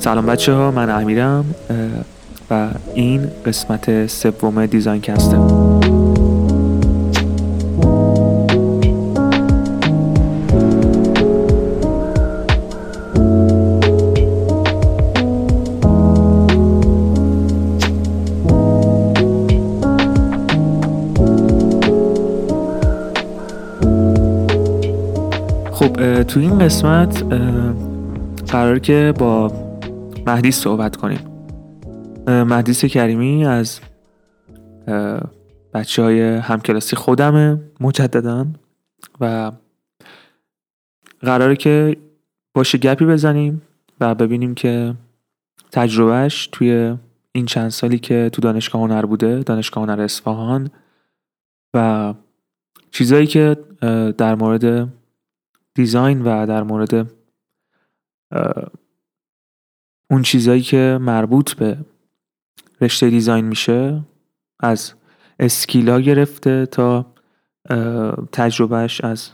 [0.00, 1.44] سلام بچه ها من امیرم
[2.50, 5.36] و این قسمت سوم دیزاین کسته.
[25.72, 27.22] خب تو این قسمت
[28.48, 29.67] قرار که با
[30.28, 31.20] مهدیس صحبت کنیم.
[32.26, 33.80] مهدیس کریمی از
[35.74, 38.46] بچه های همکلاسی خودمه مجددا.
[39.20, 39.52] و
[41.20, 41.96] قراره که
[42.54, 43.62] باشه گپی بزنیم
[44.00, 44.94] و ببینیم که
[45.72, 46.96] تجربهش توی
[47.32, 50.70] این چند سالی که تو دانشگاه هنر بوده دانشگاه هنر اصفهان
[51.74, 52.14] و
[52.90, 53.56] چیزایی که
[54.18, 54.88] در مورد
[55.74, 57.10] دیزاین و در مورد
[60.10, 61.78] اون چیزایی که مربوط به
[62.80, 64.00] رشته دیزاین میشه
[64.60, 64.92] از
[65.38, 67.06] اسکیلا گرفته تا
[68.32, 69.30] تجربهش از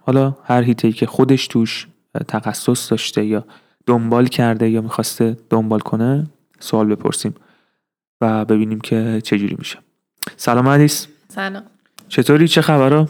[0.00, 1.86] حالا هر هیته که خودش توش
[2.28, 3.44] تخصص داشته یا
[3.86, 6.26] دنبال کرده یا می‌خواسته دنبال کنه
[6.60, 7.34] سوال بپرسیم
[8.20, 9.78] و ببینیم که چجوری میشه.
[10.36, 11.62] سلام علیس سلام.
[12.08, 13.08] چطوری؟ چه خبرها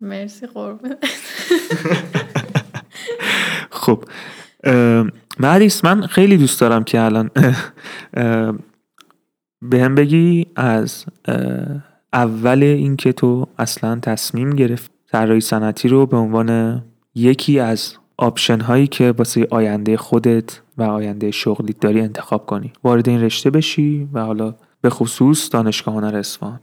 [0.00, 0.94] مرسی قربون
[3.70, 4.04] خب
[5.38, 7.30] مهدیس من خیلی دوست دارم که الان
[9.62, 11.04] به هم بگی از
[12.12, 16.82] اول اینکه تو اصلا تصمیم گرفت طراحی صنعتی رو به عنوان
[17.14, 22.72] یکی از آپشن هایی که واسه آینده خودت و آینده شغلیت داری انتخاب کنی.
[22.84, 26.60] وارد این رشته بشی و حالا به خصوص دانشگاه هنر اصفهان.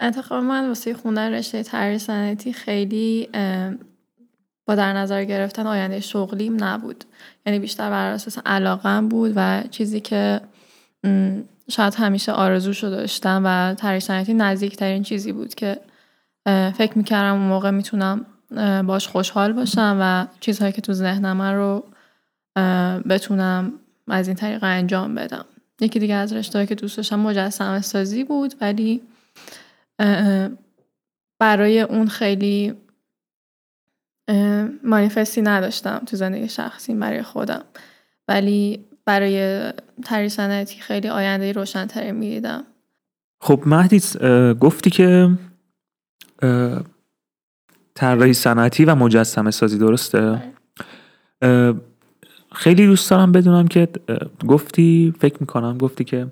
[0.00, 3.28] انتخاب من واسه خوندن رشته طراحی صنعتی خیلی
[4.68, 7.04] با در نظر گرفتن آینده شغلیم نبود.
[7.46, 10.40] یعنی بیشتر بر اساس علاقم بود و چیزی که
[11.70, 15.78] شاید همیشه آرزوشو داشتم و طراحی صنعتی نزدیکترین چیزی بود که
[16.46, 18.26] فکر می‌کردم اون موقع می‌تونم
[18.86, 21.84] باش خوشحال باشم و چیزهایی که تو ذهنم رو
[23.08, 23.72] بتونم
[24.08, 25.44] از این طریق انجام بدم.
[25.80, 29.02] یکی دیگه از رشته که دوست داشتم مجسمه سازی بود ولی
[31.38, 32.74] برای اون خیلی
[34.84, 37.62] مانیفستی نداشتم تو زندگی شخصی برای خودم.
[38.28, 39.70] ولی برای
[40.04, 42.64] تری صنعتی خیلی آینده روشنتری می‌دیدم.
[43.40, 44.16] خب مهدیس
[44.60, 45.30] گفتی که
[47.94, 50.42] طراحی صنعتی و مجسمه سازی درسته؟
[51.40, 51.74] بله.
[52.52, 53.88] خیلی دوست دارم بدونم که
[54.48, 56.26] گفتی فکر می‌کنم گفتی که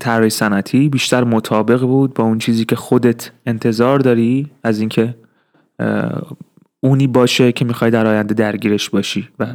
[0.00, 5.14] طراحی صنعتی بیشتر مطابق بود با اون چیزی که خودت انتظار داری از اینکه
[6.80, 9.54] اونی باشه که می‌خوای در آینده درگیرش باشی و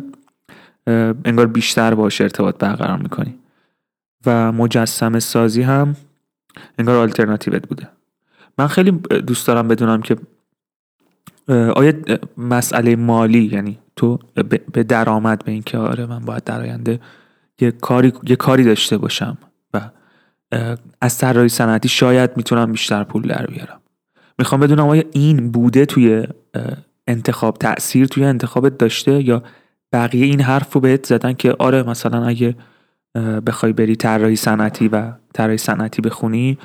[1.25, 3.35] انگار بیشتر باشه ارتباط برقرار می‌کنی.
[4.25, 5.95] و مجسم سازی هم
[6.79, 7.87] انگار آلترناتیوت بوده.
[8.57, 8.91] من خیلی
[9.27, 10.17] دوست دارم بدونم که
[11.75, 11.93] آیا
[12.37, 14.19] مسئله مالی یعنی تو
[14.71, 16.99] به درآمد به اینکه آره من باید در آینده
[17.61, 19.37] یه کاری یه کاری داشته باشم
[19.73, 19.81] و
[21.01, 23.81] از طراحی صنعتی شاید می‌تونم بیشتر پول در بیارم.
[24.39, 26.27] می‌خوام بدونم آیا این بوده توی
[27.07, 29.43] انتخاب تاثیر توی انتخابت داشته یا
[29.93, 32.55] بقیه این حرف رو بهت زدن که آره مثلا اگه
[33.45, 36.57] بخوای بری طراحی صنعتی و طراحی صنعتی بخونی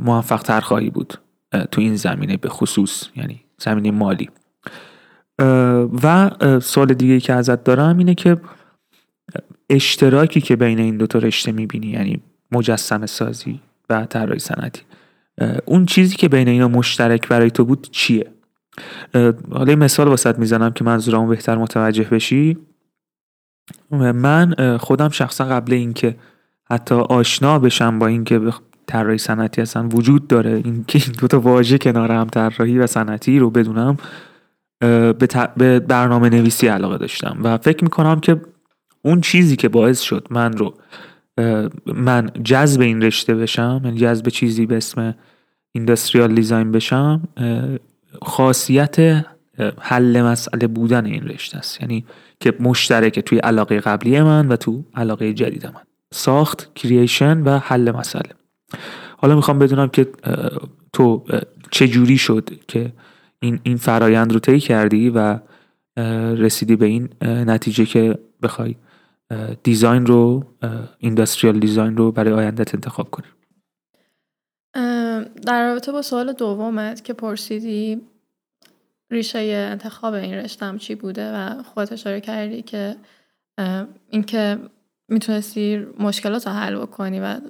[0.00, 1.14] موفق تر خواهی بود
[1.70, 4.30] تو این زمینه به خصوص یعنی زمینه مالی.
[6.02, 6.30] و
[6.62, 8.36] سوال دیگه که ازت دارم اینه که
[9.70, 12.20] اشتراکی که بین این دوتا رشته می‌بینی یعنی
[12.52, 14.82] مجسم سازی و طراحی صنعتی.
[15.64, 18.26] اون چیزی که بین اینا مشترک برای تو بود چیه؟
[19.52, 22.58] حالا مثال واسط می‌زنم که منظورمو بهتر متوجه بشی.
[23.90, 26.16] من خودم شخصا قبل اینکه
[26.70, 28.40] حتی آشنا بشم با اینکه
[28.86, 32.86] طراحی صنعتی اصلا وجود داره این که این دو تا واژه کنار هم طراحی و
[32.86, 33.96] صنعتی رو بدونم
[35.56, 38.40] به, برنامه نویسی علاقه داشتم و فکر می‌کنم که
[39.02, 40.74] اون چیزی که باعث شد من رو
[41.86, 45.14] من جذب این رشته بشم یعنی جذب چیزی به اسم
[45.72, 47.28] اینداستریال دیزاین بشم
[48.22, 49.24] خاصیت
[49.80, 51.80] حل مسئله بودن این رشته است.
[51.80, 52.04] یعنی
[52.40, 55.82] که مشترکه توی علاقه قبلی من و تو علاقه جدید من.
[56.12, 58.30] ساخت کرییشن و حل مسئله.
[59.16, 60.08] حالا می‌خوام بدونم که
[60.92, 61.24] تو
[61.70, 62.92] چه جوری شد که
[63.40, 65.38] این این فرایند رو طی کردی و
[66.36, 68.74] رسیدی به این نتیجه که بخوای
[69.62, 70.44] دیزاین رو
[70.98, 73.26] اینداستریال دیزاین رو برای آیندت انتخاب کنی؟
[75.22, 78.00] در رابطه با سوال دومت که پرسیدی
[79.10, 82.96] ریشه انتخاب این رشتم چی بوده و خودت اشاره کردی که
[84.10, 84.58] اینکه
[85.08, 87.40] می‌تونستی مشکلات رو حل بکنی و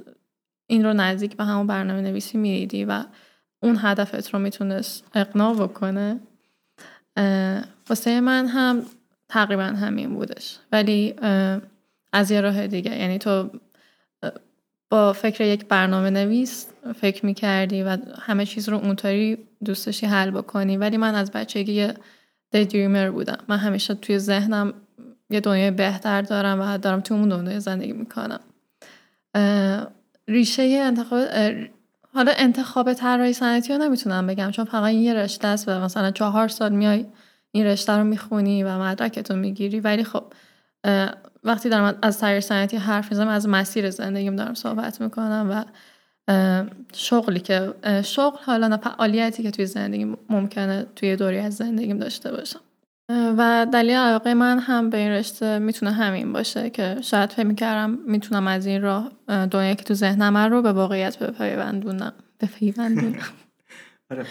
[0.67, 3.05] این رو نزدیک به همون برنامه نویسی می‌دیدی و
[3.62, 6.20] اون هدفت رو می‌تونست اقناع بکنه.
[7.88, 8.82] واسه من هم
[9.28, 10.58] تقریبا همین بودش.
[10.73, 11.14] ولی
[12.12, 12.99] از یه راه دیگه.
[12.99, 13.50] یعنی تو
[14.90, 16.66] با فکر یک برنامه نویس
[17.00, 21.94] فکر می‌کردی و همه چیز رو اونطوری دوستشی حل بکنی؟ ولی من از بچگی یه
[22.50, 23.38] دریمر بودم.
[23.48, 24.75] من همیشه توی ذهنم
[25.31, 28.40] یه دنیای بهتر دارم و دارم توی اون دنیای زندگی می‌کنم.
[30.28, 31.20] ریشه انتخاب
[32.14, 36.48] حالا انتخاب طراحی صنعتی رو نمی‌تونم بگم چون فقط یه رشته است و مثلا چهار
[36.48, 37.06] سال میای
[37.52, 39.81] این رشته رو می‌خونی و مدرکتو می‌گیری.
[39.81, 40.25] ولی خب
[41.44, 45.64] وقتی دارم از طراحی صنعتی حرف می‌زنم از مسیر زندگیم دارم صحبت می‌کنم و
[46.92, 47.74] شغلی که
[48.04, 52.60] شغل حالا فعالیتی که توی زندگی ممکنه توی دوری از زندگیم داشته باشم.
[53.08, 57.98] و دلیل علاقه من هم به این رشته می‌تونه همین باشه که شاید فکر می‌کردم
[58.06, 62.12] می‌تونم از این راه دنیا که تو ذهنم رو به واقعیت بپیوندونم.
[62.40, 63.22] بپیوندونم.
[64.10, 64.26] آره.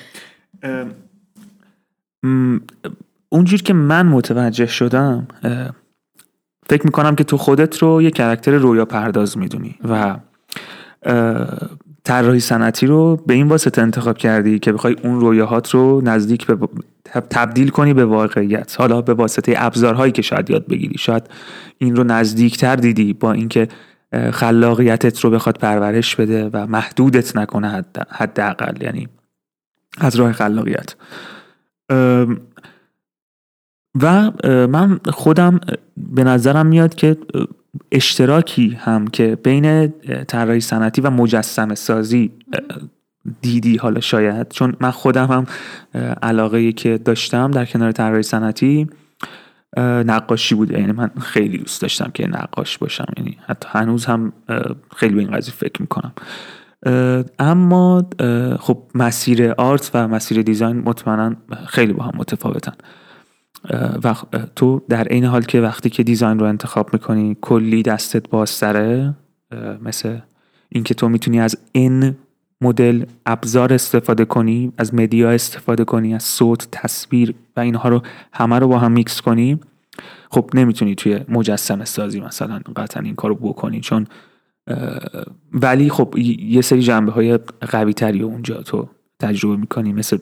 [3.30, 5.28] اونجور که من متوجه شدم
[6.70, 10.16] فکر می‌کنم که تو خودت رو یه کرکتر رویا پرداز می‌دونی و
[12.04, 16.68] طراحی صنعتی رو به این واسطه انتخاب کردی که بخوای اون رویاهات رو نزدیک به
[17.30, 18.76] تبدیل کنی به واقعیت.
[18.80, 20.98] حالا به واسطه ابزارهایی که شاید یاد بگیری.
[20.98, 21.24] شاید
[21.78, 23.68] این رو نزدیکتر دیدی با اینکه
[24.32, 29.08] خلاقیتت رو بخواد پرورش بده و محدودت نکنه حداقل یعنی
[29.98, 30.96] از راه خلاقیت.
[34.02, 34.32] و
[34.68, 35.60] من خودم
[35.98, 37.18] به نظرم میاد که
[37.92, 39.94] اشتراکی هم که بین
[40.28, 42.32] طراحی صنعتی و مجسمه سازی
[43.42, 44.50] دیدی حالا شاید.
[44.50, 45.46] چون من خودم هم
[46.22, 48.88] علاقه که داشتم در کنار طراحی صنعتی
[49.78, 53.06] نقاشی بوده یعنی من خیلی دوست داشتم که نقاش باشم.
[53.18, 54.34] یعنی حتی هنوز هم
[54.96, 56.12] خیلی به این قضیه فکر می‌کنم.
[57.40, 58.10] اما
[58.60, 61.36] خب مسیر آرت و مسیر دیزاین مطمئنا
[61.68, 62.74] خیلی با هم متفاوتن.
[64.04, 64.16] و
[64.56, 69.16] تو در این حال که وقتی که design رو انتخاب می‌کنی کلی دستت بازتره
[69.82, 70.20] مثل
[70.70, 72.16] اینکه تو می‌تونی از این
[72.62, 78.02] مدل ابزار استفاده کنی از media استفاده کنی از صوت تصویر و اینها رو
[78.34, 79.60] همه رو با هم میکس کنی
[80.32, 84.08] خب نمی‌تونی توی مجسم سازی مثلا قطعا این کارو بکنی چون
[85.54, 87.38] ولی خب یه سری جنبه های
[87.72, 90.18] قوی تری اونجا تو تجربه می‌کنی مثل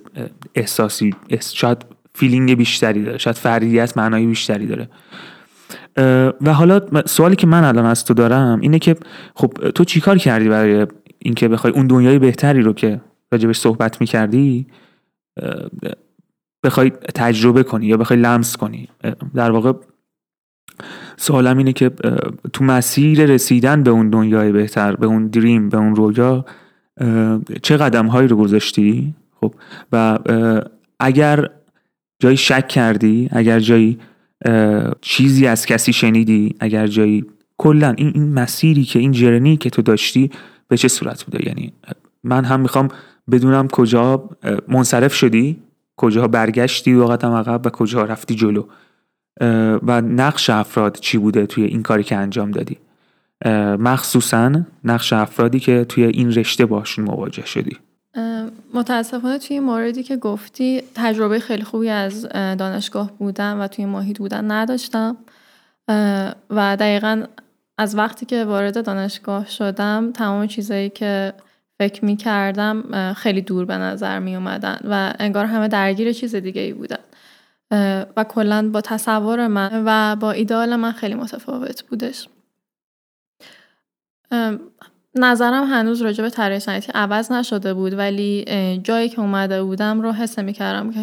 [0.55, 1.85] احساسی شاید
[2.17, 3.17] feeling بیشتری داره.
[3.17, 4.89] شاید فردیت معنای بیشتری داره.
[6.41, 8.95] و حالا سوالی که من الان از تو دارم اینه که
[9.35, 10.87] خب تو چیکار کردی برای
[11.19, 14.67] اینکه بخوای اون دنیای بهتری رو که راجبش صحبت می‌کردی
[16.63, 18.89] بخوای تجربه کنی یا بخوای لمس کنی؟
[19.35, 19.73] در واقع
[21.17, 21.91] سوالم اینه که
[22.53, 26.45] تو مسیر رسیدن به اون دنیای بهتر به اون dream به اون رویا
[27.63, 29.53] چه قدم هایی رو گذاشتی؟ خب
[29.91, 30.19] و
[30.99, 31.49] اگر
[32.19, 33.99] جایی شک کردی؟ اگر جایی
[35.01, 37.25] چیزی از کسی شنیدی؟ اگر جایی
[37.57, 40.31] کلا این این مسیری که این جرنی که تو داشتی
[40.67, 41.73] به چه صورت بوده؟ یعنی
[42.23, 42.87] من هم می‌خوام
[43.31, 44.29] بدونم کجا
[44.67, 45.57] منصرف شدی
[45.97, 48.63] کجا برگشتی دو قدم عقب و کجا رفتی جلو.
[49.87, 52.77] و نقش افراد چی بوده توی این کاری که انجام دادی؟
[53.79, 57.77] مخصوصا نقش افرادی که توی این رشته باشون مواجه شدی.
[58.73, 64.51] متاسفانه توی موردی که گفتی تجربه خیلی خوبی از دانشگاه بودن و توی محیط بودن
[64.51, 65.17] نداشتم.
[66.49, 67.23] و دقیقا
[67.77, 71.33] از وقتی که وارد دانشگاه شدم تمام چیزایی که
[71.79, 76.61] فکر می کردم خیلی دور به نظر می اومدن و انگار همه درگیر چیز دیگه
[76.61, 76.99] ای بودن
[78.17, 82.27] و کلا با تصور من و با ایدال من خیلی متفاوت بودش.
[85.19, 88.45] نظرم هنوز راجع به طراحی صنعتی عوض نشده بود ولی
[88.83, 90.93] جایی که اومده بودم رو حس می‌کردم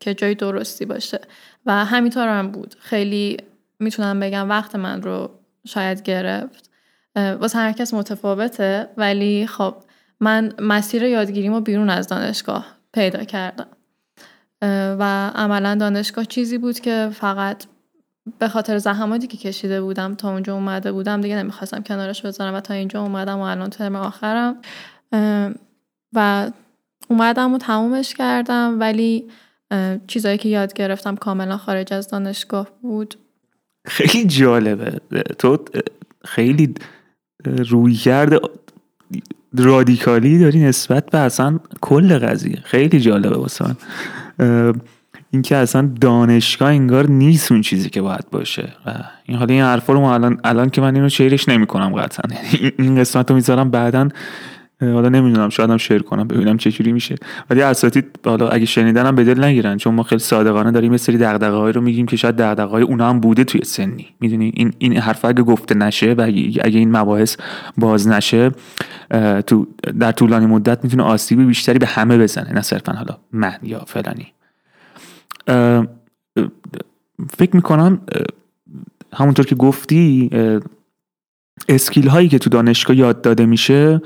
[0.00, 1.20] که جای درستی باشه.
[1.66, 2.74] و همینطور هم بود.
[2.78, 3.36] خیلی
[3.80, 5.30] می‌تونم بگم وقت من رو
[5.66, 6.70] شاید گرفت.
[7.16, 9.74] واسه هر کس متفاوته ولی خب
[10.20, 13.66] من مسیر یادگیریمو بیرون از دانشگاه پیدا کردم.
[14.98, 17.64] و عملا دانشگاه چیزی بود که فقط
[18.38, 22.60] به خاطر زحماتی که کشیده بودم تا اونجا اومده بودم دیگه نمی‌خواستم کنارش بذارم و
[22.60, 24.56] تا اینجا اومدم و الان ترم آخرم.
[26.12, 26.50] و
[27.08, 29.24] اومدم و تمومش کردم ولی
[30.06, 33.14] چیزایی که یاد گرفتم کاملا خارج از دانشگاه بود.
[33.86, 35.00] خیلی جالبه.
[35.38, 35.58] تو
[36.24, 36.74] خیلی
[37.44, 38.40] روی کرده
[39.54, 42.60] رادیکالی داری نسبت به اصلا کل قضیه.
[42.64, 43.76] خیلی جالبه واسه
[45.34, 48.68] اینکه اصلا دانشگاه انگار نیست اون چیزی که باید باشه.
[49.26, 52.36] این حالا این حرفا رو الان الان که من اینو شیرش نمی‌کنم قطعا.
[52.36, 54.08] یعنی این قسمت رو می‌ذارم بعدا
[54.80, 57.14] حالا نمی‌دونم شاید هم شیر کنم ببینم چه جوری میشه.
[57.50, 61.18] ولی اساتید حالا اگه شنیدنم به دل نگیرن چون ما خیلی صادقانه داریم یه سری
[61.18, 64.06] دغدغه‌های رو میگیم که شاید دغدغه‌های اونا هم بوده توی سنی.
[64.20, 67.36] می‌دونی؟ این این حرف اگه گفته نشه و اگه این مباحث
[67.76, 68.50] باز نشه
[69.46, 69.66] تو
[69.98, 74.26] در طولانی مدت می‌تونه آسیبی بیشتری به همه بزنه نه صرفا حالا من یا فلانی.
[77.30, 78.00] فکر می‌کنم
[79.12, 80.30] همونطور که گفتی
[81.68, 84.02] اسکیل هایی که تو دانشگاه یاد داده میشه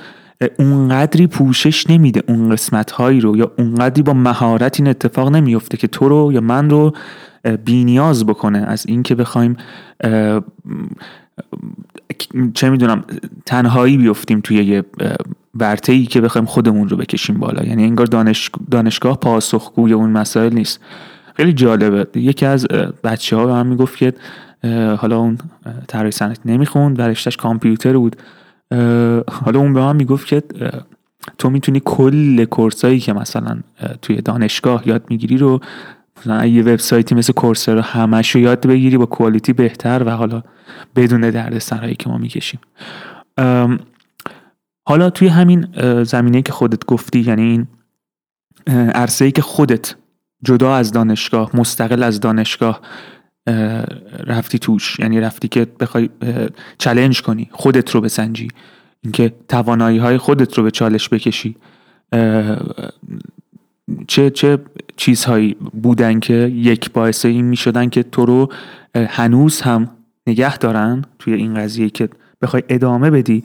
[0.58, 5.86] اونقدری پوشش نمیده اون قسمت هایی رو یا اونقدری با مهارت این اتفاق نمیفته که
[5.86, 6.92] تو رو یا من رو
[7.64, 8.58] بینیاز بکنه.
[8.58, 9.56] از اینکه بخوایم
[12.54, 13.04] چه می‌دونم
[13.46, 14.84] تنهایی بیفتیم توی یه
[15.54, 17.64] برته ای که بخوایم خودمون رو بکشیم بالا.
[17.64, 18.50] یعنی انگار دانش...
[18.70, 20.80] دانشگاه پاسخگوی اون مسائل نیست.
[21.36, 22.20] خیلی جالبه.
[22.20, 22.66] یکی از
[23.04, 24.12] بچه ها به من می‌گفت که
[24.98, 25.38] حالا اون
[25.88, 28.16] طراحی صنعتی نمی‌خوند و کامپیوتر بود.
[29.30, 30.42] حالا اون به من می‌گفت که
[31.38, 33.58] تو می‌تونی کل کورسایی که مثلا
[34.02, 35.60] توی دانشگاه یاد می‌گیری رو
[36.18, 40.42] مثلا یه وبسایتی مثل کورسر رو همش رو یاد بگیری با کوالیتی بهتر و حالا
[40.96, 42.60] بدون درد سرایی که ما می‌کشیم.
[44.88, 45.66] حالا توی همین
[46.02, 47.66] زمینه که خودت گفتی یعنی این
[48.94, 49.94] عرصه ای که خودت
[50.44, 52.80] جدا از دانشگاه مستقل از دانشگاه
[54.26, 54.98] رفتی توش.
[54.98, 56.08] یعنی رفتی که بخوای
[56.78, 58.48] چلنج کنی خودت رو بسنجی.
[59.00, 61.56] اینکه توانایی های خودت رو به چالش بکشی.
[64.08, 64.58] چه چه
[64.96, 68.52] چیزهایی بودن که یک باعث این می شدن که تو رو
[68.94, 69.90] هنوز هم
[70.26, 72.08] نگه دارن توی این قضیه که
[72.42, 73.44] بخوای ادامه بدی.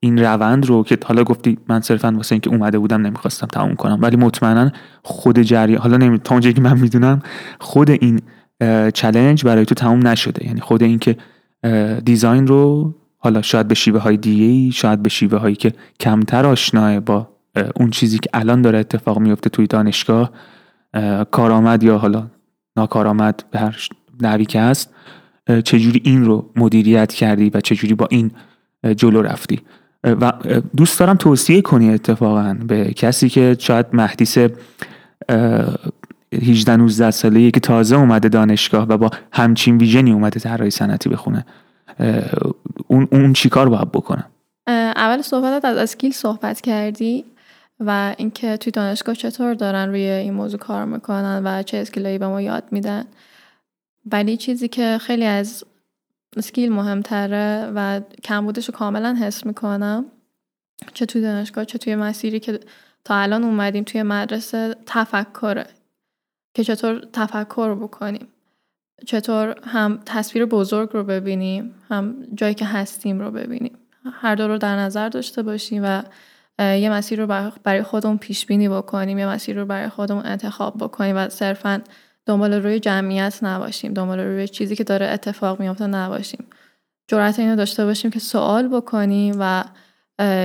[0.00, 3.98] این روند رو که حالا گفتی من صرفا واسه اینکه اومده بودم نمی‌خواستم تموم کنم
[4.00, 4.70] ولی مطمئنا
[5.02, 7.22] خود جریان حالا نمی تا اونجایی که من می‌دونم
[7.60, 8.20] خود این
[8.94, 10.46] چلنج برای تو تموم نشده.
[10.46, 11.16] یعنی خود اینکه
[12.04, 17.00] دیزاین رو حالا شاید به شیوه های دیگه شاید به شیوه هایی که کمتر آشناه
[17.00, 17.28] با
[17.76, 20.30] اون چیزی که الان داره اتفاق میفته توی دانشگاه
[21.30, 22.26] کارآمد یا حالا
[22.76, 23.88] ناکارآمد به هر
[24.20, 24.94] نوی که هست
[25.64, 28.30] چجوری این رو مدیریت کردی و چجوری با این
[28.96, 29.60] جلو رفتی؟
[30.04, 30.32] و
[30.76, 34.38] دوست دارم توصیه کنی اتفاقا به کسی که شاید مهدیس
[36.32, 41.46] 18 19 ساله که تازه اومده دانشگاه و با همچین ویژنی اومده طراحی صنعتی بخونه
[42.86, 44.24] اون اون چیکار باید بکنه؟
[44.96, 47.24] اول صحبتت از اسکیل صحبت کردی
[47.80, 52.26] و اینکه توی دانشگاه چطور دارن روی این موضوع کار می‌کنن و چه اسکیلایی به
[52.26, 53.04] ما یاد میدن.
[54.12, 55.64] ولی چیزی که خیلی از
[56.36, 60.04] اسکیل مهمتره و کمبودش رو کاملا حس می‌کنم.
[60.94, 62.60] چه توی دانشگاه چه توی مسیری که
[63.04, 65.66] تا الان اومدیم توی مدرسه تفکره
[66.54, 68.28] که چطور تفکر بکنیم.
[69.06, 73.78] چطور هم تصویر بزرگ رو ببینیم هم جایی که هستیم رو ببینیم.
[74.12, 76.02] هر دو رو در نظر داشته باشیم و
[76.58, 81.16] یه مسیر رو برای خودمون پیش بینی بکنیم یه مسیر رو برای خودمون انتخاب بکنیم
[81.16, 81.82] و صرفا
[82.26, 86.46] دنبال روی جمعیت نباشیم دنبال روی چیزی که داره اتفاق میافته نباشیم.
[87.08, 89.64] جرأت اینو داشته باشیم که سوال بکنیم و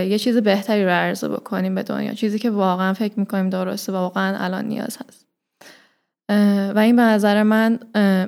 [0.10, 2.14] یه چیز بهتری رو عرضه بکنیم به دنیا.
[2.14, 5.28] چیزی که واقعا فکر می‌کنیم درسته و واقعا الان نیاز هست.
[6.76, 7.80] و این به نظر من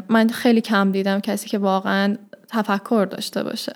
[0.10, 3.74] من خیلی کم دیدم کسی که واقعا تفکر داشته باشه.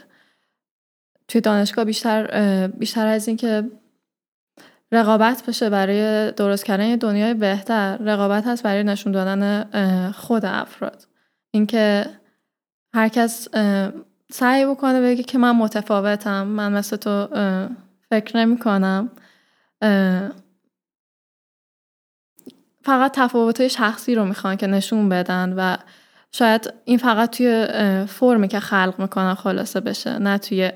[1.28, 3.64] توی دانشگاه بیشتر بیشتر از اینکه
[4.92, 7.98] رقابت بشه برای درست کردن دنیای بهتر.
[7.98, 11.08] رقابت هست برای نشون دادن خود افراد.
[11.52, 12.06] اینکه
[12.94, 13.48] هر کس
[14.32, 17.28] سعی بکنه بگه که من متفاوتم من مثل تو
[18.10, 19.10] فکر نمی کنم.
[22.84, 25.78] فقط تفاوت شخصی رو می‌خوان که نشون بدن و
[26.32, 27.68] شاید این فقط توی
[28.08, 30.72] فرمی که خلق می‌کنن خلاصه بشه نه توی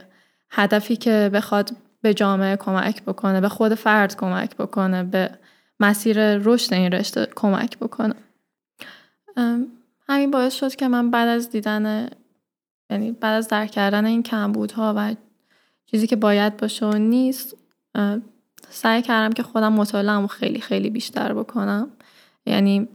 [0.49, 1.71] هدفی که بخواد
[2.05, 5.29] به جامعه کمک بکنه به خود فرد کمک بکنه به
[5.79, 8.15] مسیر رشد این رشته کمک بکنه.
[10.09, 12.09] همین باعث شد که من بعد از دیدن
[12.89, 15.15] یعنی بعد از درک کردن این کمبودها و
[15.85, 17.57] چیزی که باید باشه و نیست
[18.69, 21.91] سعی کردم که خودم مطالعه خیلی خیلی بیشتر بکنم.
[22.45, 22.87] یعنی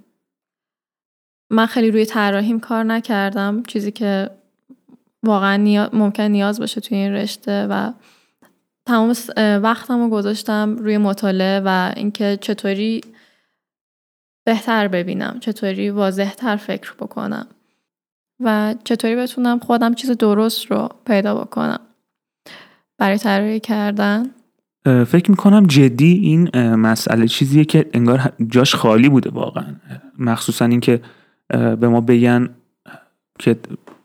[1.50, 3.62] من خیلی روی طراحیم کار نکردم.
[3.62, 4.30] چیزی که
[5.22, 7.92] واقعا ممکن نیاز باشه توی این رشته و
[8.90, 9.14] تمام
[9.62, 13.00] وقتم رو گذاشتم روی مطالعه و اینکه چطوری
[14.44, 17.46] بهتر ببینم چطوری واضحتر فکر بکنم
[18.40, 21.80] و چطوری بتونم خودم چیز درست رو پیدا بکنم.
[22.98, 24.30] برای طراحی کردن؟
[24.84, 29.74] فکر می‌کنم جدی این مسئله چیزیه که انگار جاش خالی بوده واقعا.
[30.18, 31.00] مخصوصا اینکه
[31.48, 32.48] به ما بگن
[33.38, 33.56] که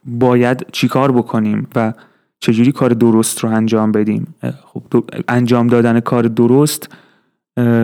[0.05, 1.93] باید چیکار بکنیم و
[2.39, 6.89] چجوری کار درست رو انجام بدیم؟ خب انجام دادن کار درست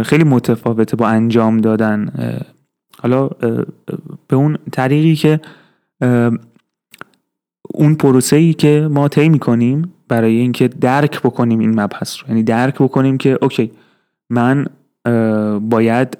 [0.03, 2.11] خیلی متفاوته با انجام دادن.
[3.01, 3.27] حالا
[4.27, 5.39] به اون طریقی که
[7.73, 12.29] اون پروسه ای که ما طی می‌کنیم برای اینکه درک بکنیم این مبحث رو.
[12.29, 13.71] یعنی درک بکنیم که اوکی
[14.29, 14.65] من
[15.69, 16.17] باید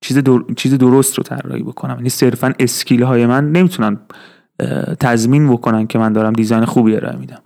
[0.00, 0.22] چیز,
[0.56, 1.94] چیز درست رو طراحی بکنم.
[1.94, 3.98] یعنی صرفا skill های من نمی‌تونن
[5.00, 7.42] تضمین بکنن که من دارم design خوبی ارائه میدم.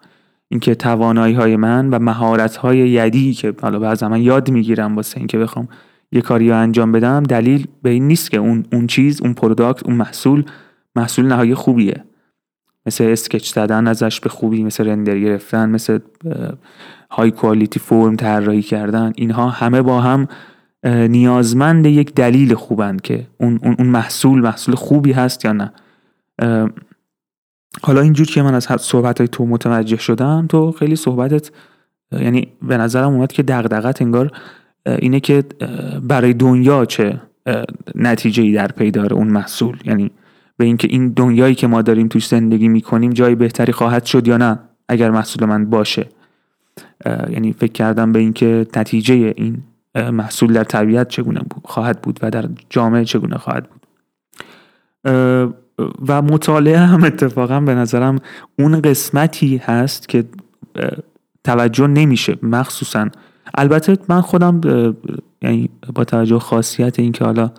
[0.55, 5.19] اینکه توانایی های من و مهارت های یدی که حالا بعضا من یاد می‌گیرم واسه
[5.19, 5.69] اینکه بخوام
[6.13, 9.87] یه کاری رو انجام بدم دلیل به این نیست که اون اون چیز اون product
[9.87, 10.45] اون محصول
[10.97, 12.05] محصول نهایی خوبیه.
[12.87, 15.99] مثل sketch زدن ازش به خوبی مثل render گرفتن مثل
[17.11, 20.29] های کوالیتی فرم طراحی کردن اینها همه با هم
[20.85, 25.73] نیازمند یک دلیل خوبند که اون, اون محصول محصول خوبی هست یا نه.
[27.83, 31.50] حالا اینجور که من از صحبت های تو متوجه شدم تو خیلی صحبتت
[32.12, 34.33] یعنی به نظرم اومد که دغدغت انگار
[34.87, 35.45] اینه که
[36.02, 37.21] برای دنیا چه
[37.95, 39.76] نتیجه ای در پی داره اون محصول.
[39.85, 40.11] یعنی
[40.57, 44.37] به اینکه این دنیایی که ما داریم توش زندگی می‌کنیم جای بهتری خواهد شد یا
[44.37, 46.07] نه اگر محصول من باشه.
[47.31, 49.62] یعنی فکر کردم به اینکه نتیجه این
[49.95, 53.81] محصول در طبیعت چگونه خواهد بود و در جامعه چگونه خواهد بود.
[56.09, 58.19] و مطالعه هم اتفاقا به نظرم
[58.59, 60.25] اون قسمتی هست که
[61.45, 63.09] توجه نمیشه مخصوصا.
[63.54, 64.61] البته من خودم
[65.43, 67.50] یعنی با توجه خاصیت اینکه حالا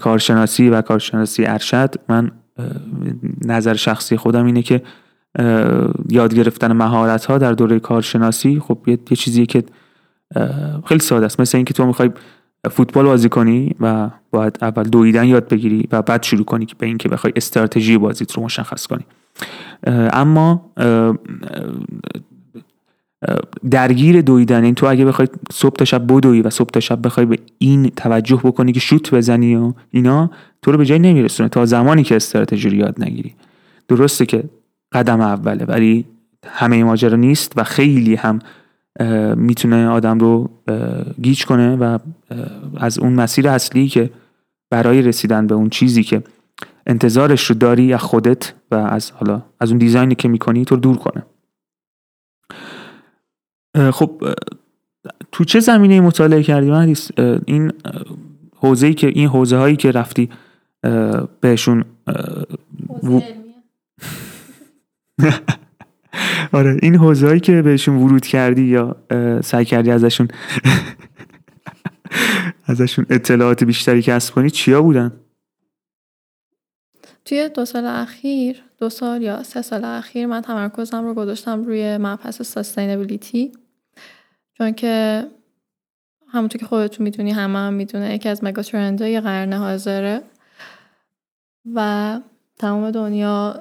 [0.00, 2.30] کارشناسی و کارشناسی ارشد من
[3.44, 4.82] نظر شخصی خودم اینه که
[6.08, 9.64] یاد گرفتن مهارت ها در دوره کارشناسی خب یه, چیزیه که
[10.86, 11.40] خیلی ساده است.
[11.40, 12.10] مثل اینکه تو می‌خوای
[12.70, 16.86] فوتبال بازی کنی و باید اول دویدن یاد بگیری و بعد شروع کنی که به
[16.86, 19.04] اینکه بخوای استراتژی بازیت رو مشخص کنی.
[20.12, 20.70] اما
[23.70, 27.06] درگیر دویدن این یعنی تو اگه بخوای صبح تا شب بدوی و صبح تا شب
[27.06, 30.30] بخوای به این توجه بکنی که شوت بزنی و اینا
[30.62, 31.48] تو رو به جای نمیرسونه.
[31.48, 33.34] تا زمانی که استراتژی رو یاد نگیری.
[33.88, 34.44] درسته که
[34.92, 36.04] قدم اوله ولی
[36.46, 38.38] همه ماجرا نیست و خیلی هم
[39.36, 40.50] می‌تونه آدم رو
[41.22, 41.98] گیج کنه و
[42.76, 44.10] از اون مسیر اصلی که
[44.70, 46.22] برای رسیدن به اون چیزی که
[46.86, 50.96] انتظارش رو داری از خودت و از حالا از اون دیزاینی که می‌کنی تو دور
[50.96, 51.22] کنه.
[53.90, 54.34] خب
[55.32, 56.94] تو چه زمینه مطالعه کردی من
[57.46, 57.72] این
[58.56, 60.30] حوزه که این حوزه هایی که رفتی
[61.40, 61.84] بهشون
[66.54, 68.96] آره این حوزه هایی که بهشون ورود کردی یا
[69.44, 70.28] سعی کردی ازشون
[72.66, 75.12] ازشون اطلاعات بیشتری کسب کنی چیا بودن؟
[77.24, 81.98] توی دو سال اخیر دو سال یا سه سال اخیر من تمرکزم رو گذاشتم روی
[81.98, 83.52] مبحث سستینبیلیتی
[84.58, 85.24] چون که
[86.28, 90.22] همونطور که خودتون می‌دونی همه هم می‌دونه یکی از مگا ترندهای قرن حاضره
[91.74, 92.20] و
[92.58, 93.60] تمام دنیا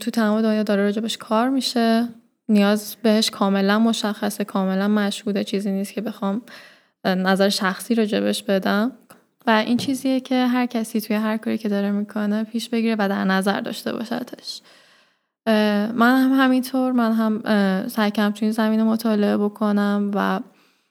[0.00, 2.08] تو تمام دنیا داره راجبش کار میشه.
[2.48, 6.42] نیاز بهش کاملا مشخصه کاملا مشهوده چیزی نیست که بخوام
[7.04, 8.92] نظر شخصی راجبش بدم.
[9.46, 13.08] و این چیزیه که هر کسی توی هر کاری که داره می‌کنه پیش بگیره و
[13.08, 14.60] در نظر داشته باشدش.
[15.46, 17.42] من هم همینطور من هم
[17.88, 20.40] سعی کردم توی این زمینه مطالعه بکنم و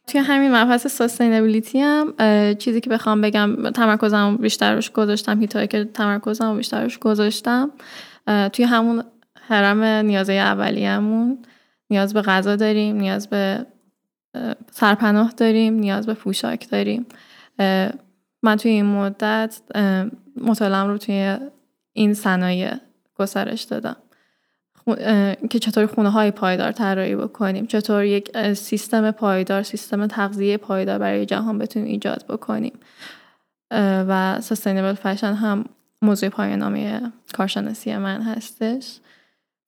[0.07, 2.13] توی همین مبحث سستینبیلیتی هم
[2.55, 7.71] چیزی که بخوام بگم تمرکزم بیشتر روش گذاشتم هیتایی که تمرکزم بیشتر روش گذاشتم.
[8.53, 9.03] توی همون
[9.41, 11.45] حرم نیازه اولیه‌مون
[11.89, 13.65] نیاز به غذا داریم نیاز به
[14.71, 17.05] سرپناه داریم نیاز به پوشاک داریم.
[18.43, 19.61] من توی این مدت
[20.41, 21.37] مطالعم رو توی
[21.93, 22.73] این صنایع
[23.15, 23.95] گسترش دادم.
[25.49, 31.25] که چطور خونه های پایدار طراحی بکنیم چطور یک سیستم پایدار سیستم تغذیه پایدار برای
[31.25, 32.79] جهان بتونیم ایجاد بکنیم.
[33.71, 35.65] و سستینبل فشن هم
[36.01, 38.99] موضوع پایانامه کارشناسی من هستش.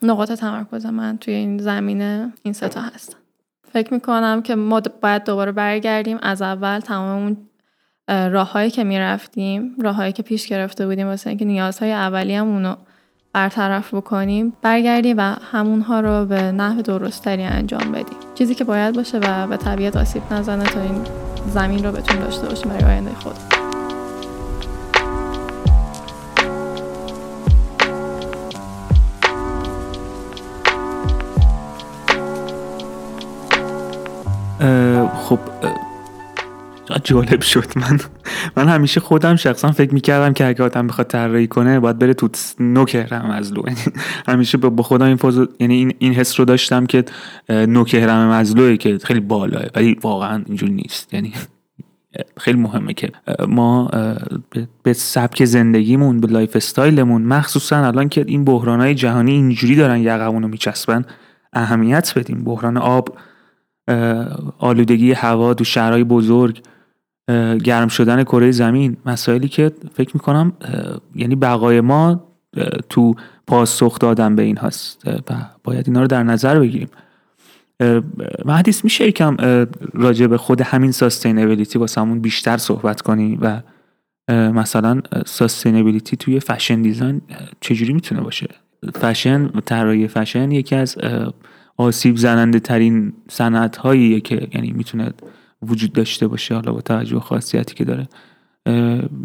[0.02, 3.18] نقاط تمرکز من توی این زمینه این ستا هستن.
[3.74, 6.18] فکر می‌کنم که ما باید دوباره برگردیم.
[6.22, 7.38] از اول تمام اون
[8.08, 12.76] راههایی که می‌رفتیم راههایی که پیش گرفته بودیم واسه اینکه نیازهای اولیه‌مون رو
[13.34, 18.18] برطرف بکنیم برگردیم و همونها رو به نحو درستری انجام بدیم.
[18.36, 21.04] چیزی که باید باشه و به طبیعت آسیب نزنه تا این
[21.48, 23.51] زمین رو بتونیم داشته باشیم برای آینده خود.
[37.12, 37.66] جالب شد.
[37.76, 38.00] من
[38.58, 42.30] من همیشه خودم شخصا فکر می‌کردم که اگه آدم بخواد طراحی کنه باید بره تو
[42.60, 43.80] نوک مزلو یعنی
[44.28, 47.06] همیشه با خودم این فاز یعنی این این حس رو داشتم که
[47.50, 51.14] نوک هرم مزلوه که خیلی بالاه ولی واقعا اینجور نیست.
[51.14, 51.34] یعنی
[52.38, 53.12] خیلی مهمه که
[53.48, 53.90] ما
[54.84, 60.42] به سبک زندگیمون به lifestyle مون مخصوصا الان که این بحرانهای جهانی اینجوری دارن یقمون
[60.42, 61.06] رو میچسبن
[61.54, 62.44] اهمیت بدیم.
[62.44, 63.18] بحران آب
[64.60, 66.62] آلودگی هوا تو شهرهای بزرگ
[67.64, 68.98] گرم شدن کره زمین.
[69.06, 70.54] مسائلی که فکر می‌کنم
[71.16, 72.24] یعنی بقای ما
[72.90, 73.16] تو
[73.48, 76.90] پاسخ دادن به این هست و باید اینا رو در نظر بگیریم.
[78.46, 79.38] مهدیس میشه یکم
[79.94, 83.62] راجع به خود همین ساستینبیلیتی واسه بیشتر صحبت کنی؟ و
[84.30, 87.22] مثلا ساستینبیلیتی توی فشن دیزاین
[87.60, 88.48] چجوری می‌تونه باشه؟
[89.02, 90.98] فشن طراحی فشن یکی از
[91.78, 95.14] آسیب زننده ترین صنعت هایی که یعنی می‌تونه
[95.62, 98.08] وجود داشته باشه حالا با توجه خاصیتی که داره.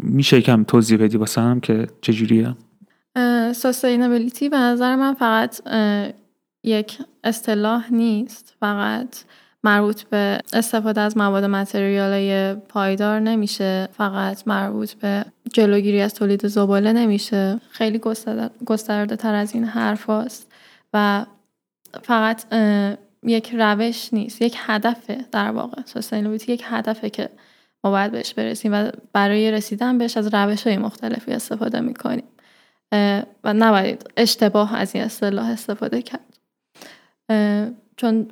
[0.01, 2.55] میشه کم توضیح بدی واسه هم که چجوریه؟
[3.55, 5.61] سستینبلیتی به نظر من فقط
[6.63, 8.55] یک اصطلاح نیست.
[8.59, 9.07] فقط
[9.63, 13.89] مربوط به استفاده از مواد متریال پایدار نمیشه.
[13.97, 17.59] فقط مربوط به جلوگیری از تولید زباله نمیشه.
[17.71, 18.01] خیلی
[18.65, 20.09] گسترده تر از این حرف
[20.93, 21.25] و
[22.03, 22.43] فقط
[23.27, 25.81] یک روش نیست یک هدفه در واقع.
[25.85, 27.29] سستینبیلیتی یک هدفه که
[27.83, 32.23] ما باید بهش برسیم و برای رسیدن بهش از روش های مختلفی استفاده می‌کنیم.
[33.43, 36.37] و نباید اشتباه از این اصطلاح استفاده کرد.
[37.97, 38.27] چون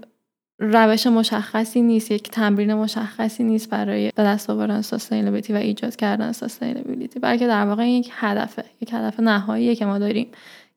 [0.59, 6.31] روش مشخصی نیست یک تمرین مشخصی نیست برای به دست آوردن سستینبیلیتی و ایجاد کردن
[6.31, 10.27] سستینبیلیتی بلکه در واقع یک هدفه یک هدف نهاییه که ما داریم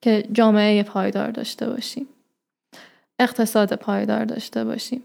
[0.01, 2.07] که جامعه پایدار داشته باشیم.
[3.19, 5.03] اقتصاد پایدار داشته باشیم.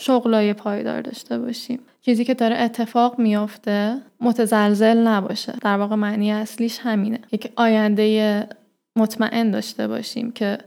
[0.00, 1.78] شغلای پایدار داشته باشیم.
[2.00, 5.52] چیزی که داره اتفاق میافته متزلزل نباشه.
[5.60, 7.18] در واقع معنی اصلیش همینه.
[7.32, 8.48] یک آینده
[8.96, 10.58] مطمئن داشته باشیم که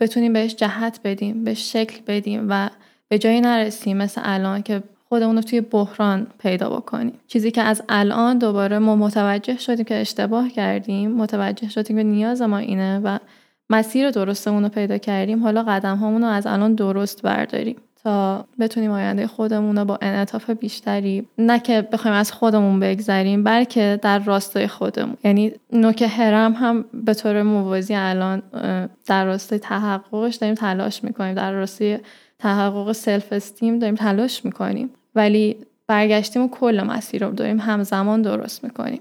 [0.00, 2.70] بتونیم بهش جهت بدیم بهش شکل بدیم و
[3.08, 7.18] به جایی نرسیم مثل الان که خودمون رو توی بحران پیدا بکنیم.
[7.26, 12.42] چیزی که از الان دوباره ما متوجه شدیم که اشتباه کردیم متوجه شدیم که نیاز
[12.42, 13.18] ما اینه و
[13.70, 15.42] مسیر درستمون رو پیدا کردیم.
[15.42, 20.50] حالا قدم همون رو از الان درست برداریم تا بتونیم آینده خودمون رو با انعطاف
[20.50, 25.16] بیشتری نه که بخوایم از خودمون بگذریم بلکه در راستای خودمون.
[25.24, 28.42] یعنی نوک هرم هم به طور موازی الان
[29.06, 31.34] در راستای تحققش داریم تلاش می‌کنیم.
[31.34, 31.98] در راستای
[32.38, 34.90] تحقق سلف استیم داریم تلاش می‌کنیم.
[35.14, 39.00] ولی برگشتیم و کل مسیر رو داریم همزمان درست می‌کنیم.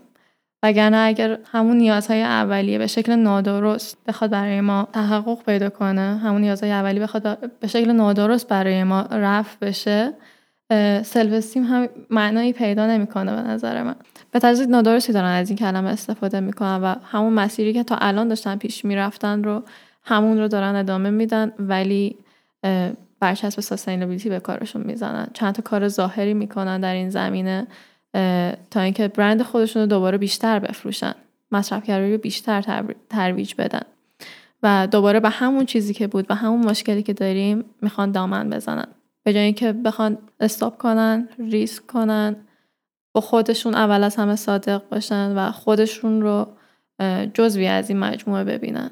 [0.64, 6.42] وگرنه اگر همون نیازهای اولیه به شکل نادرست بخواد برای ما تحقق پیدا کنه همون
[6.42, 10.14] نیازهای اولیه بخواد به شکل نادرست برای ما رفع بشه
[11.04, 13.96] self-esteem هم معنایی پیدا نمی‌کنه به نظر من.
[14.32, 18.28] به طرز نادرستی دارن از این کلمه استفاده می‌کنن و همون مسیری که تا الان
[18.28, 19.64] داشتن پیش می‌رفتن رو
[20.04, 22.16] همون رو دارن ادامه میدن ولی
[23.20, 25.28] برچسب sustainability به کارشون می‌زنن.
[25.34, 27.68] چند تا کار ظاهری می‌کنن در این زمینه.
[28.72, 31.14] تا اینکه برند خودشون رو دوباره بیشتر بفروشن.
[31.52, 33.82] مصرفگرایی رو بیشتر ترویج بدن.
[34.64, 38.88] و دوباره به همون چیزی که بود و همون مشکلی که داریم می‌خوان دامن بزنن.
[39.24, 42.36] به جای اینکه بخوان استاپ کنن ریسک کنن
[43.14, 46.48] با خودشون اول از همه صادق باشن و خودشون رو
[47.34, 48.92] جزوی از این مجموعه ببینن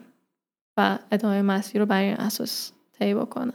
[0.78, 3.54] و ادامه مسیر رو بر این اساس طی بکنن.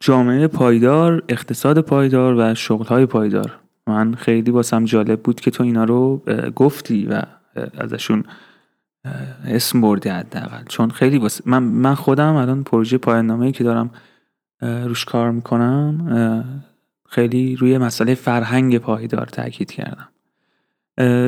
[0.00, 3.58] جامعه پایدار اقتصاد پایدار و شغلهای پایدار.
[3.88, 6.22] من خیلی واسم جالب بود که تو اینا رو
[6.56, 7.22] گفتی و
[7.78, 8.24] ازشون
[9.44, 10.64] اسم بردی حداقل.
[10.68, 13.90] چون خیلی واسه من من خودم الان پروژه پایان که دارم
[14.60, 16.62] روش کار می‌کنم
[17.08, 20.08] خیلی روی مسئله فرهنگ پایدار تاکید کردم.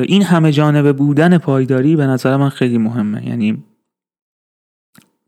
[0.07, 3.27] این همه جانبه بودن پایداری به نظر من خیلی مهمه.
[3.27, 3.63] یعنی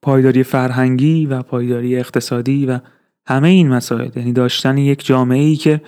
[0.01, 2.79] پایداری فرهنگی و پایداری اقتصادی و
[3.27, 4.09] همه این مسائل.
[4.15, 5.81] یعنی داشتن یک جامعه ای که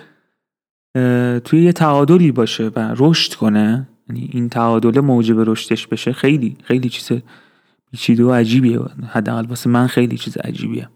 [1.44, 6.88] توی یه تعادلی باشه و رشد کنه یعنی این تعادل موجب رشدش بشه خیلی خیلی
[6.88, 7.18] چیز
[7.90, 8.80] پیچیده و عجیبیه.
[9.08, 10.88] حداقل واسه من خیلی چیز عجیبیه.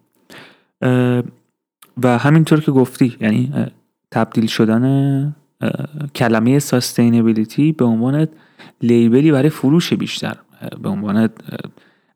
[2.03, 3.53] و همینطور که گفتی یعنی
[4.11, 5.37] تبدیل شدن
[6.15, 8.29] کلمه ساستینبیلیتی به عنوان
[8.83, 10.37] لیبلی برای فروش بیشتر
[10.83, 11.29] به عنوان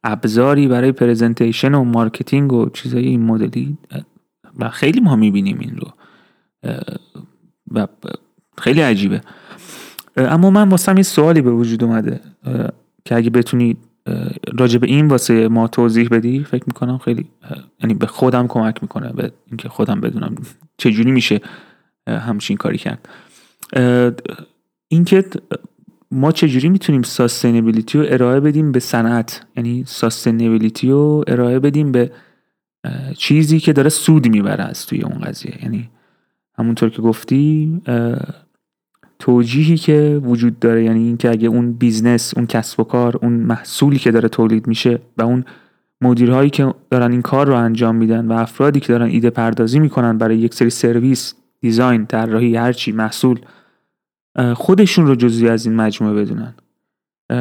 [0.04, 3.78] ابزاری برای presentation و marketing و چیزای این مدلی
[4.58, 5.90] و خیلی ما می‌بینیم این رو.
[7.70, 7.86] و
[8.58, 9.20] خیلی عجیبه.
[10.16, 12.20] اما من واسم این سوالی به وجود اومده
[13.04, 13.76] که اگه بتونی
[14.58, 17.26] راجع به این واسه ما توضیح بدی فکر می‌کنم خیلی
[17.80, 20.34] یعنی به خودم کمک می‌کنه به اینکه خودم بدونم
[20.78, 21.40] چجوری میشه
[22.06, 23.08] همچین کاری کرد.
[24.88, 25.24] اینکه
[26.10, 32.12] ما چجوری می‌تونیم sustainability رو ارائه بدیم به صنعت؟ یعنی sustainability رو ارائه بدیم به
[33.16, 35.58] چیزی که داره سود می‌بره از توی اون قضیه.
[35.62, 35.90] یعنی
[36.58, 37.72] همونطور که گفتی
[39.18, 43.98] توجیهی که وجود داره یعنی اینکه اگه اون business اون کسب و کار اون محصولی
[43.98, 45.44] که داره تولید میشه و اون
[46.00, 50.18] مدیرهایی که دارن این کار رو انجام میدن و افرادی که دارن ایده پردازی می‌کنن
[50.18, 53.40] برای یک سری سرویس دیزاین طراحی هرچی محصول
[54.54, 56.54] خودشون رو جزئی از این مجموعه بدونن.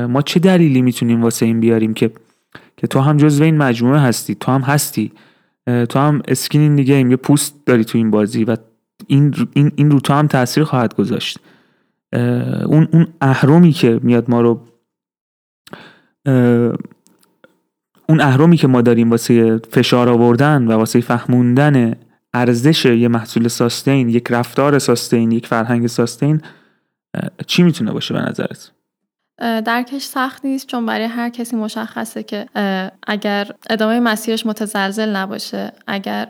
[0.08, 2.12] ما چه دلیلی می‌تونیم واسه این بیاریم که
[2.78, 5.12] که تو هم جزو این مجموعه هستی تو هم هستی
[5.66, 8.58] تو هم اسکین دیگه یه پوست داری تو این بازی و
[9.08, 11.40] این این این رو هم تاثیر خواهد گذاشت.
[12.66, 14.62] اون اون اهرمی که میاد ما رو
[18.10, 21.96] اون اهرمی که ما داریم واسه فشار آوردن و واسه فهموندن
[22.34, 26.42] ارزش یه محصول ساستین یک رفتار ساستین یک فرهنگ ساستین
[27.48, 28.72] چی می‌تونه باشه به نظرت؟
[29.40, 32.46] درکش سخت نیست چون برای هر کسی مشخصه که
[33.08, 36.28] اگر ادامه مسیرش متزلزل نباشه اگر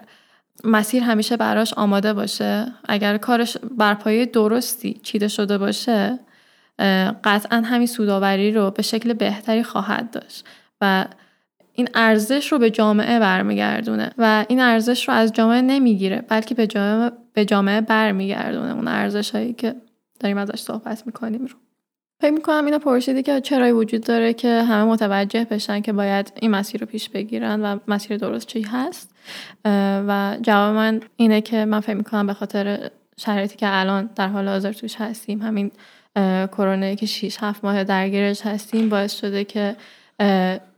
[0.63, 2.65] مسیر همیشه براش آماده باشه.
[2.87, 6.19] اگر کارش بر پایه درستی چیده شده باشه
[7.23, 10.45] قطعا همین سوداوری رو به شکل بهتری خواهد داشت
[10.81, 11.05] و
[11.73, 16.67] این ارزش رو به جامعه برمیگردونه و این ارزش رو از جامعه نمی‌گیره بلکه به
[16.67, 18.73] جامعه, به جامعه برمیگردونه.
[18.73, 19.75] اون ارزش هایی که
[20.19, 21.55] داریم ازش صحبت می‌کنیم رو.
[22.23, 26.51] فکر می‌کنم اینو پرسیدی که چرا وجود داره که همه متوجه بشن که باید این
[26.51, 29.15] مسیر رو پیش بگیرن و مسیر درست چی هست.
[30.07, 34.47] و جواب من اینه که من فکر می‌کنم به خاطر شرایطی که الان در حال
[34.47, 35.71] حاضر توش هستیم همین
[36.51, 39.75] کرونا که 6 7 ماه درگیرش هستیم باعث شده که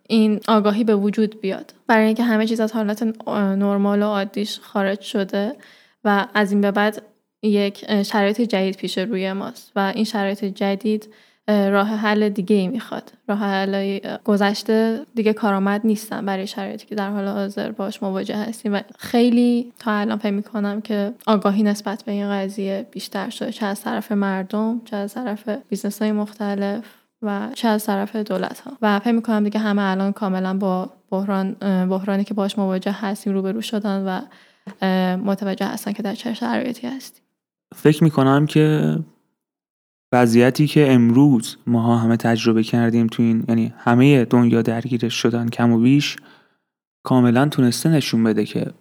[0.09, 1.73] این آگاهی به وجود بیاد.
[1.87, 5.55] برای اینکه همه چیز از حالت نرمال و عادیش خارج شده
[6.03, 7.01] و از این به بعد
[7.43, 9.71] یک شرایط جدید پیش روی ماست.
[9.75, 11.13] و این شرایط جدید
[11.47, 13.11] راه حل دیگه ای می‌خواد.
[13.27, 18.73] راه حل گذشته دیگه کارآمد نیستن برای شرایطی که در حال حاضر باش مواجه هستیم
[18.73, 23.51] و خیلی تا الان فکر می‌کنم که آگاهی نسبت به این قضیه بیشتر شده.
[23.51, 26.83] چه از طرف مردم چه از طرف business های مختلف
[27.21, 31.53] و چه از طرف دولت ها و فکر می‌کنم دیگه همه الان کاملا با بحران
[31.89, 34.21] بحرانی که باش مواجه هستیم روبرو شدن و
[35.17, 37.23] متوجه هستن که در چه شرایطی هستیم.
[37.75, 38.95] فکر می‌کنم که
[40.15, 45.71] وضعیتی که امروز ماها همه تجربه کردیم تو این یعنی همه دنیا درگیرش شدن کم
[45.71, 46.15] و بیش
[47.03, 48.71] کاملا تونسته نشون بده که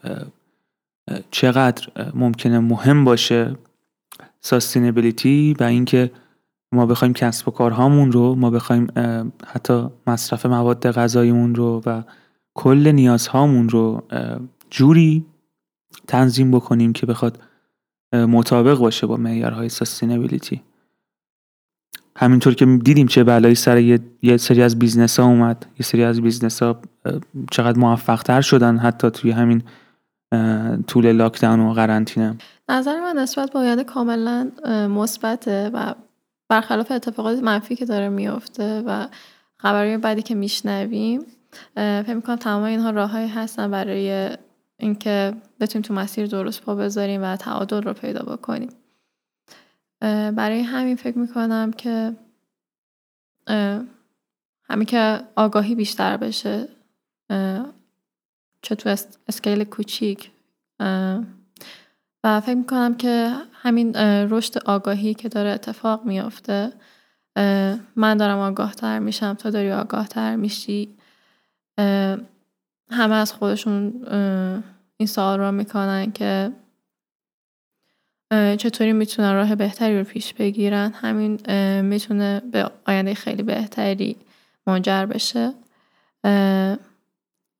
[1.31, 3.57] چقدر ممکنه مهم باشه
[4.41, 6.11] sustainability و اینکه
[6.73, 8.87] ما بخوایم کسب و کارهامون رو ما بخوایم
[9.47, 12.03] حتی مصرف مواد غذاییمون رو و
[12.55, 14.03] کل نیازهامون رو
[14.71, 15.25] جوری
[16.07, 17.39] تنظیم بکنیم که بخواد
[18.13, 20.63] مطابق باشه با معیارهای sustainability
[22.19, 23.79] همینطور که دیدیم چه بلایی سر
[24.23, 26.81] یه, سری از business ها اومد یه سری از business ها
[27.51, 29.63] چقدر موفق تر شدن حتی توی همین
[30.87, 32.37] طول لاکداون و قرنطینه.
[32.69, 34.51] نظر من نسبت با آینده کاملا
[34.91, 35.95] مثبته و
[36.49, 39.07] برخلاف اتفاقات منفی که داره میفته و
[39.59, 41.21] خبری بعدی که میشنویم
[41.77, 44.31] فکر می‌کنم تمام اینها راههایی هستن برای
[44.79, 48.69] اینکه بتونیم تو مسیر درست پا بذاریم و تعادل رو پیدا بکنیم.
[50.37, 52.17] برای همین فکر می‌کنم که
[54.71, 56.69] همین که آگاهی بیشتر بشه
[58.63, 58.97] چه تو
[59.29, 60.31] اسکیل کوچیک
[62.25, 66.73] و فکر می‌کنم که همین رشد آگاهی که داره اتفاق میافته
[67.97, 70.97] من دارم آگاه تر میشم تو داری آگاه تر میشی
[72.91, 74.05] همه از خودشون
[74.97, 76.53] این سوال رو می‌کنن که
[78.33, 81.41] چطوری می‌تونن راه بهتری رو پیش بگیرن؟ همین
[81.81, 84.17] می‌تونه به آینده خیلی بهتری
[84.67, 85.53] منجر بشه.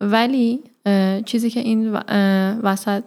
[0.01, 0.61] ولی
[1.25, 1.93] چیزی که این
[2.63, 3.03] وسط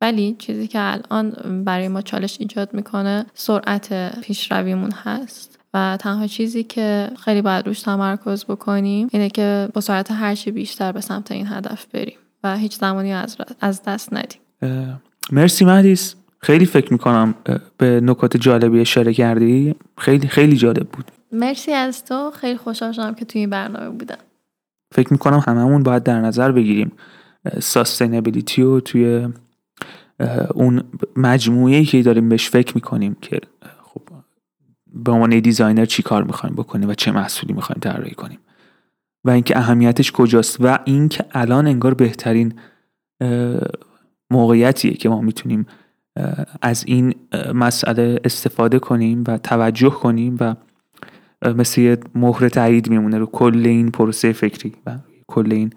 [0.00, 1.30] ولی چیزی که الان
[1.64, 5.58] برای ما چالش ایجاد می‌کنه سرعت پیشرویمون هست.
[5.74, 10.92] و تنها چیزی که خیلی باید روش تمرکز بکنیم اینه که با سرعت هرچی بیشتر
[10.92, 14.40] به سمت این هدف بریم و هیچ زمانی از, از دست ندیم.
[15.32, 16.14] مرسی مهدیس.
[16.38, 17.34] خیلی فکر می‌کنم
[17.78, 19.74] به نکات جالبی اشاره کردی.
[19.98, 21.10] خیلی خیلی جالب بود.
[21.32, 22.30] مرسی از تو.
[22.30, 24.18] خیلی خوشحال شدم که توی این برنامه بودم.
[24.94, 26.92] فکر می‌کنم هممون باید در نظر بگیریم
[27.60, 29.28] ساستینبیلیتی رو توی
[30.54, 30.84] اون
[31.16, 33.40] مجموعه که داریم بهش فکر می‌کنیم که
[33.82, 34.02] خب
[34.86, 38.38] به عنوان دیزاینر چی کار می‌خوایم بکنیم و چه محصولی می‌خوایم طراحی کنیم.
[39.24, 42.54] و اینکه اهمیتش کجاست و اینکه الان انگار بهترین
[44.30, 45.66] موقعیتیه که ما می‌تونیم
[46.62, 47.14] از این
[47.54, 50.54] مسئله استفاده کنیم و توجه کنیم و
[51.56, 55.72] مثل یه مهر تایید میمونه رو کل این پروسه فکری و کل این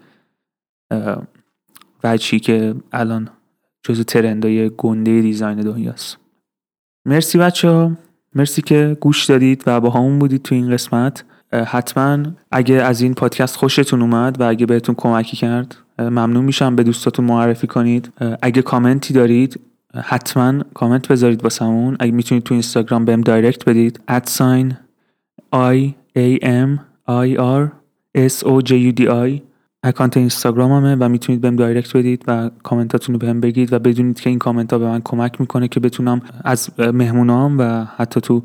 [2.04, 3.28] وجهی که الان
[3.82, 6.18] جز ترندای گنده دیزاین دنیاست.
[7.04, 7.92] مرسی بچه ها
[8.34, 11.24] مرسی که گوش دادید و با همون بودید تو این قسمت.
[11.52, 12.18] حتما
[12.50, 16.76] اگه از این پادکست خوشتون اومد و اگه بهتون کمکی کرد ممنون میشم.
[16.76, 18.12] به دوستاتون معرفی کنید.
[18.42, 19.60] اگه کامنتی دارید
[19.94, 21.96] حتما کامنت بذارید واسمون.
[22.00, 24.00] اگه می‌تونید تو اینستاگرام بهم direct بدید.
[24.08, 24.76] at sign
[25.54, 27.68] I A M I R
[28.16, 29.40] S O J U D I.
[29.82, 34.20] account اینستاگرام منه و می‌تونید بهم direct بدید و کامنتاتون رو بهم بگید و بدونید
[34.20, 38.42] که این کامنت ها به من کمک می‌کنه که بتونم از مهمونام و حتی تو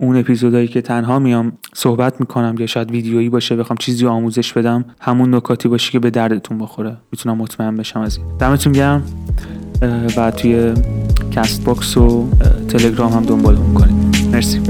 [0.00, 4.84] اون اپیزودهایی که تنها میام صحبت می‌کنم یا شاید ویدیویی باشه بخوام چیزی آموزش بدم
[5.00, 6.96] همون نکاتی باشه که به دردتون بخوره.
[7.12, 8.26] می‌تونم مطمئن بشم از این.
[8.36, 9.02] دمتون گرم.
[10.16, 10.72] و توی
[11.30, 12.28] کست باکس و
[12.68, 14.60] تلگرام هم دنبال کنید مرسی.